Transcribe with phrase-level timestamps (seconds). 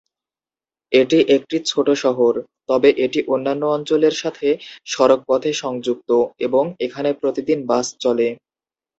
[0.91, 2.33] এটি একটি ছোট শহর,
[2.69, 4.47] তবে এটি অন্যান্য অঞ্চলের সাথে
[4.87, 6.09] সড়কপথে সংযুক্ত
[6.45, 8.27] এবং এখানে প্রতিদিন বাস চলে।